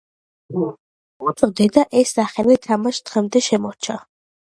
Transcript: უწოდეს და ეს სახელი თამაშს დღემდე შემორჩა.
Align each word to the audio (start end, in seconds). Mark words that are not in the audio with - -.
უწოდეს 1.27 1.77
და 1.77 1.85
ეს 2.01 2.17
სახელი 2.19 2.59
თამაშს 2.67 3.09
დღემდე 3.11 3.47
შემორჩა. 3.53 4.05